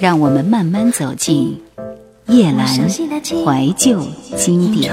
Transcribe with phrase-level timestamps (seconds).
[0.00, 1.60] 让我们慢慢走进
[2.28, 4.02] 叶阑怀旧
[4.34, 4.90] 经典。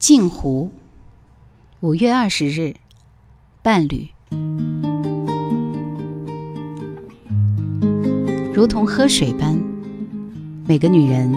[0.00, 0.72] 镜湖，
[1.78, 2.74] 五月二十日，
[3.62, 4.08] 伴侣，
[8.52, 9.56] 如同喝水般，
[10.66, 11.32] 每个女人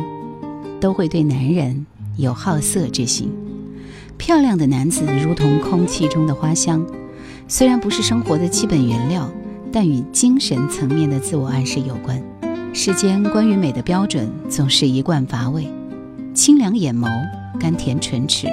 [0.80, 1.86] 都会对男人
[2.18, 3.32] 有好色之心。
[4.18, 6.84] 漂亮的男子如同空气中的花香。
[7.52, 9.28] 虽然不是生活的基本原料，
[9.74, 12.22] 但与精神层面的自我暗示有关。
[12.76, 15.68] 世间关于美的标准总是一贯乏味。
[16.36, 17.10] 清凉眼眸，
[17.60, 18.48] 甘甜唇齿，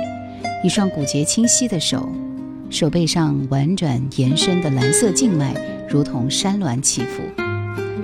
[0.65, 2.09] 一双骨节清晰的手，
[2.71, 5.55] 手背上婉转延伸的蓝色静脉
[5.91, 7.23] 如同山峦起伏。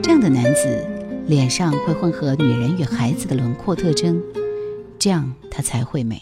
[0.03, 0.87] 这样的男子
[1.27, 4.23] 脸上会混合女人与孩子的轮廓特征，
[4.99, 6.21] 这样他才会美。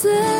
[0.00, 0.37] 最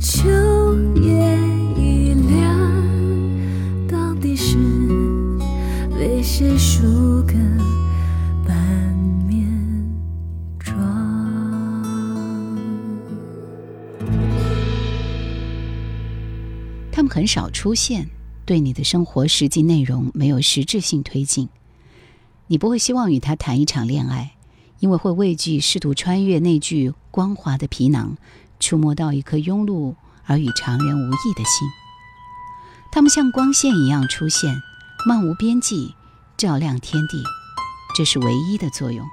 [0.00, 0.26] 秋
[0.94, 1.38] 夜
[1.76, 2.72] 已凉
[3.86, 4.56] 到底是
[6.22, 7.34] 谁输个
[9.26, 9.46] 面
[16.90, 18.08] 他们很少出现
[18.46, 21.50] 对你的生活实际内容没有实质性推进。
[22.46, 24.32] 你不会希望与他谈一场恋爱
[24.78, 28.16] 因为会畏惧试图穿越那具光滑的皮囊
[28.60, 29.96] 触摸到一颗庸碌
[30.26, 31.68] 而与常人无异的心。
[32.92, 34.62] 他们像光线一样出现，
[35.06, 35.94] 漫无边际，
[36.36, 37.22] 照亮天地，
[37.96, 39.04] 这是唯一的作用。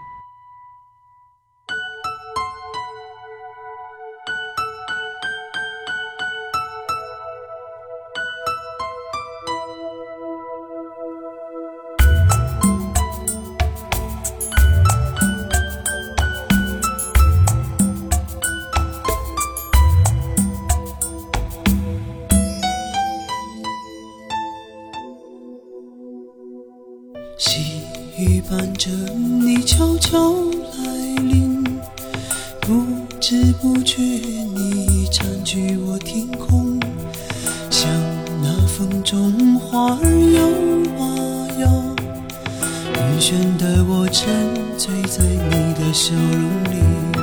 [39.56, 40.04] 花儿
[40.34, 40.42] 摇
[41.00, 41.06] 啊
[41.60, 41.64] 摇，
[42.96, 44.28] 晕眩的我沉
[44.78, 47.17] 醉在你的笑容里。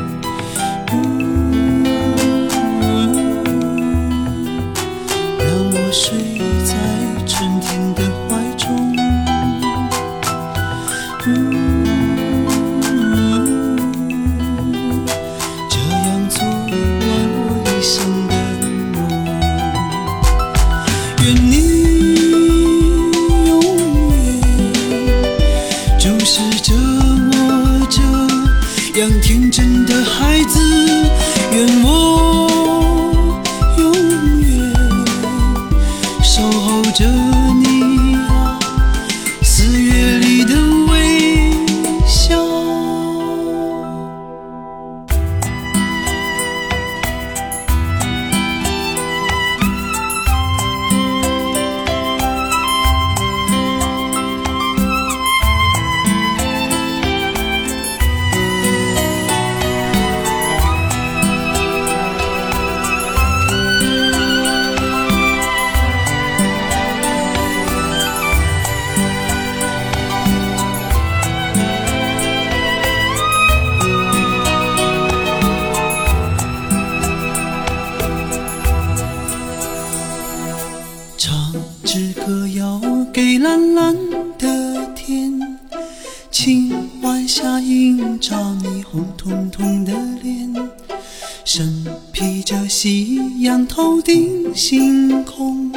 [94.04, 95.72] 定星空，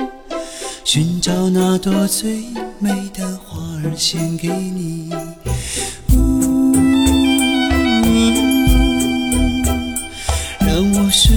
[0.83, 2.43] 寻找那朵最
[2.77, 5.09] 美的花儿献给你。
[6.13, 6.73] 呜
[10.59, 11.33] 让我睡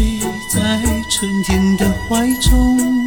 [0.52, 2.99] 在春天的怀中。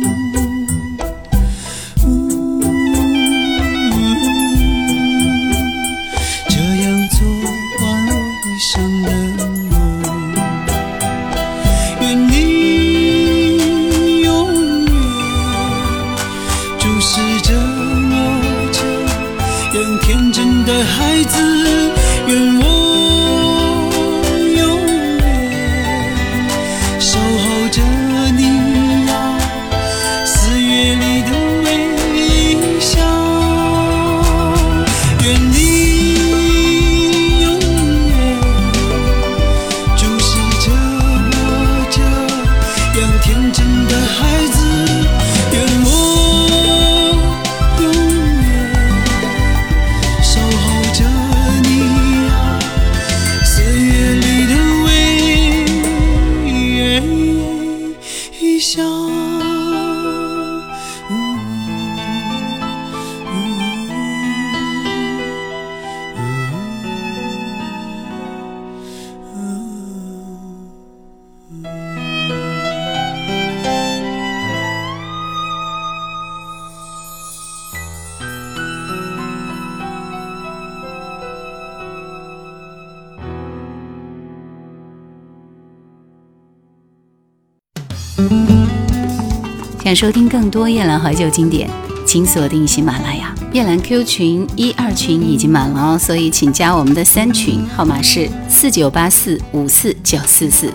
[89.83, 91.69] 想收听更多夜兰怀旧经典，
[92.07, 93.35] 请锁定喜马拉雅。
[93.51, 100.73] 夜兰 Q 群一二群已经满了哦，所以请加我们的三群，号码是四九八四五四九四四。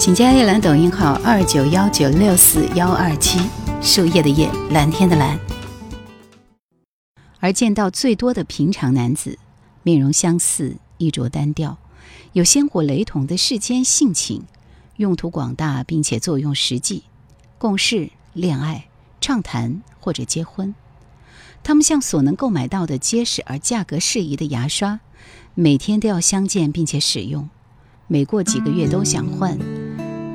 [0.00, 3.38] 请加夜兰抖音号二九幺九六四幺二七，
[3.80, 5.38] 树叶的叶，蓝天的蓝。
[7.38, 9.38] 而见到最多的平常男子，
[9.84, 11.78] 面容相似，衣着单调，
[12.32, 14.42] 有鲜活雷同的世间性情，
[14.96, 17.04] 用途广大并且作用实际，
[17.56, 18.86] 共事、恋爱、
[19.20, 20.74] 畅谈或者结婚。
[21.62, 25.00] 他们像所能购买到的结实而价格适宜的牙刷，
[25.54, 27.50] 每天都要相见并且使用，
[28.06, 29.58] 每过几个月都想换，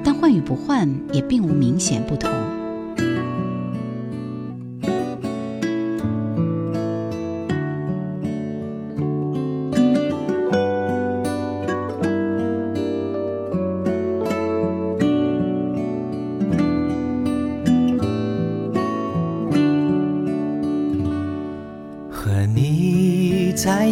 [0.03, 2.44] 但换与不换也并无明显不同。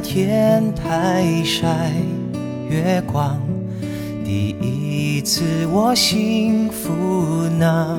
[0.04, 1.66] 天台晒
[2.70, 3.40] 月光，
[4.24, 6.92] 第一次我幸福
[7.58, 7.98] 那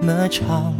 [0.00, 0.72] 么长。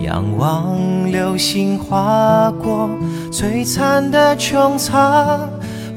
[0.00, 0.78] 仰望
[1.10, 2.88] 流星划过
[3.30, 5.48] 璀璨的穹苍，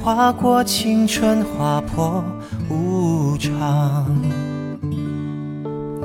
[0.04, 2.24] 划过青春，划破
[2.70, 4.06] 无常。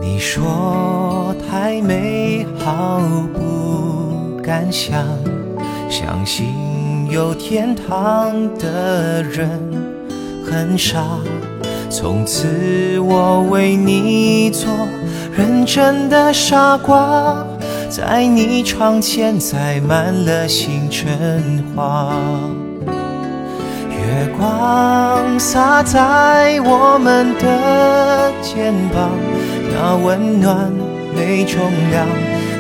[0.00, 3.00] 你说太美好，
[3.32, 5.02] 不敢想，
[5.88, 6.69] 相信。
[7.10, 9.50] 有天堂的人
[10.44, 11.02] 很傻，
[11.90, 12.46] 从此
[13.00, 14.70] 我为你做
[15.36, 17.44] 认真的傻瓜，
[17.88, 22.14] 在你窗前栽满了星辰花，
[22.86, 29.10] 月光洒在我们的肩膀，
[29.74, 30.72] 那温暖
[31.16, 32.06] 没重量，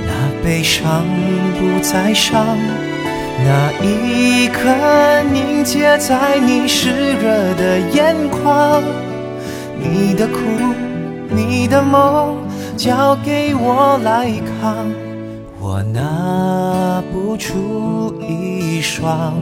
[0.08, 1.04] 那悲伤
[1.56, 2.44] 不再伤。
[3.42, 4.68] 那一刻
[5.32, 8.82] 凝结在你湿热的眼眶，
[9.78, 10.38] 你的苦，
[11.30, 12.36] 你的梦，
[12.76, 14.30] 交给我来
[14.60, 14.86] 扛。
[15.58, 19.34] 我拿不出一双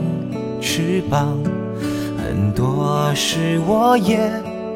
[0.61, 1.37] 翅膀，
[2.17, 4.31] 很多事我也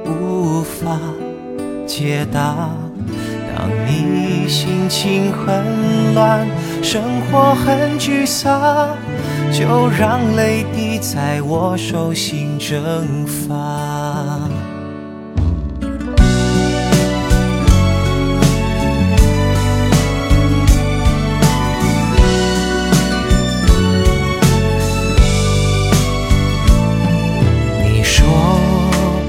[0.05, 0.99] 无法
[1.87, 2.69] 解答。
[3.55, 6.45] 当你心情很乱，
[6.81, 7.01] 生
[7.31, 8.89] 活很沮丧。
[9.53, 14.39] 就让泪滴在我手心蒸发。
[27.83, 28.25] 你说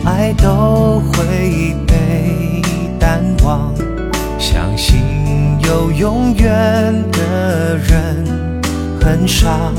[0.06, 2.62] 爱都会被
[2.98, 3.74] 淡忘，
[4.38, 5.02] 相信
[5.60, 8.24] 有永远的人
[9.02, 9.73] 很少。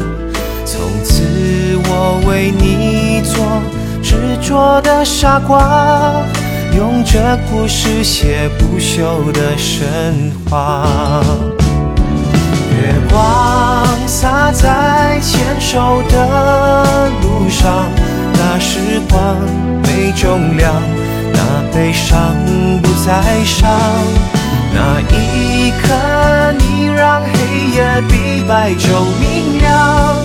[4.45, 6.21] 执着的傻瓜，
[6.77, 10.85] 用这故事写不朽的神话。
[12.69, 17.89] 月光洒在牵手的路上，
[18.33, 19.35] 那时光
[19.81, 20.75] 没重量，
[21.33, 21.39] 那
[21.73, 22.15] 悲伤
[22.83, 23.67] 不再伤。
[24.75, 27.29] 那一刻，你让黑
[27.75, 30.15] 夜比白昼明亮。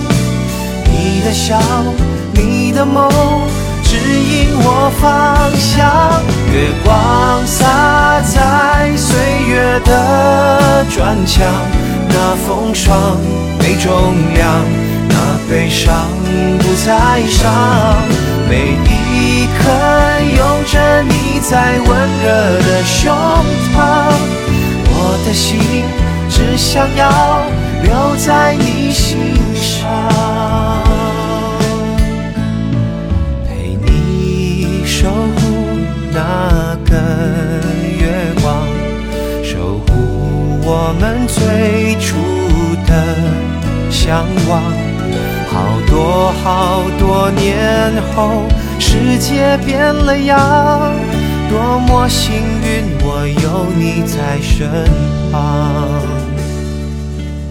[0.85, 1.59] 你的笑，
[2.33, 3.09] 你的梦，
[4.01, 5.05] 指引我方
[5.55, 6.21] 向。
[6.51, 9.15] 月光洒在岁
[9.47, 11.45] 月的砖墙，
[12.09, 13.17] 那风霜
[13.59, 13.91] 没重
[14.33, 14.65] 量，
[15.07, 15.15] 那
[15.49, 15.93] 悲伤
[16.59, 17.39] 不再伤。
[18.49, 19.69] 每一刻
[20.35, 21.89] 有着你在温
[22.23, 22.27] 热
[22.63, 23.15] 的胸
[23.73, 23.77] 膛，
[24.89, 25.59] 我的心
[26.29, 27.45] 只想要
[27.83, 30.30] 留在你心上。
[44.03, 44.63] 向往。
[45.51, 48.41] 好多好多年后，
[48.79, 50.39] 世界变了样，
[51.47, 54.67] 多么幸运我有你在身
[55.31, 55.37] 旁。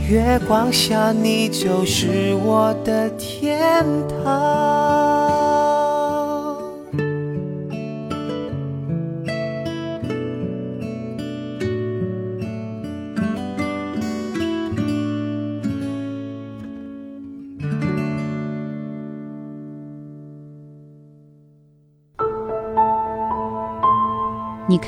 [0.08, 3.86] 月光下，你就是我的天
[4.24, 5.39] 堂。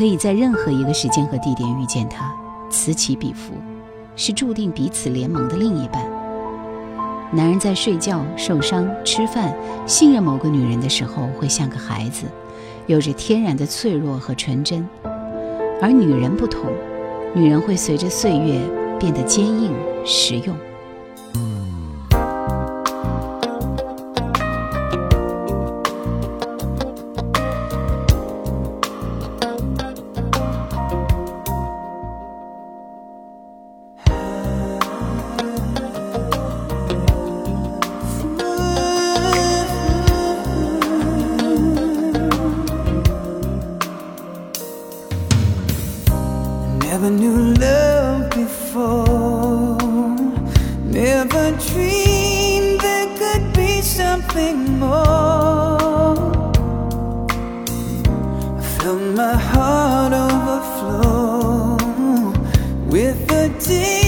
[0.02, 2.35] 可以在任何一个时间和地点遇见他，
[2.68, 3.52] 此起彼伏，
[4.16, 6.04] 是注定彼此联盟的另一半。
[7.30, 9.54] 男人在睡觉、受伤、吃饭、
[9.87, 12.25] 信任某个女人的时候，会像个孩子，
[12.88, 14.82] 有着天然的脆弱和纯真；
[15.80, 16.68] 而女人不同，
[17.32, 18.61] 女人会随着岁月
[18.99, 19.73] 变得坚硬、
[20.04, 20.56] 实用。
[51.52, 56.16] a dream, there could be something more.
[58.59, 61.76] I felt my heart overflow
[62.87, 64.01] with a deep.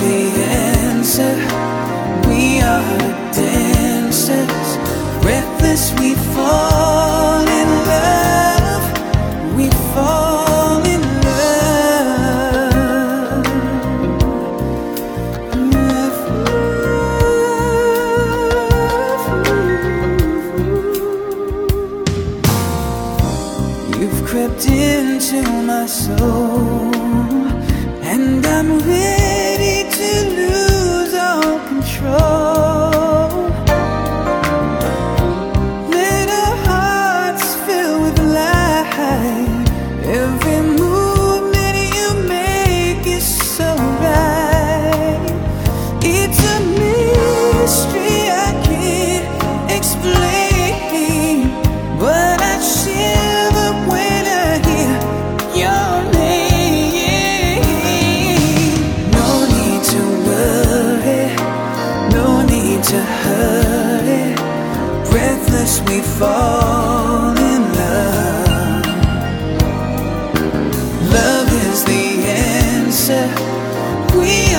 [0.00, 0.20] the
[0.88, 1.34] answer.
[2.28, 4.68] We are the dancers,
[5.22, 7.09] breathless we fall.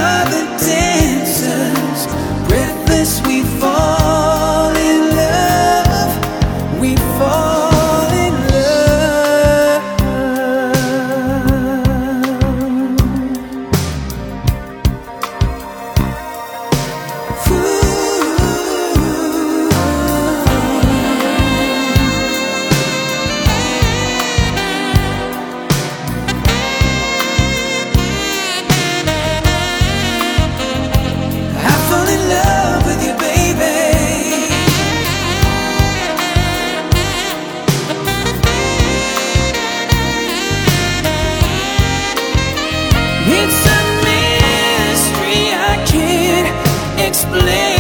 [0.02, 1.21] another dance
[47.22, 47.71] split.